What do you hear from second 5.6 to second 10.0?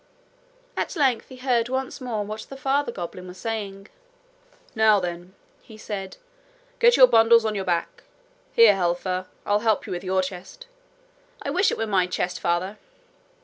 he said, 'get your bundles on your backs. Here, Helfer, I'll help you up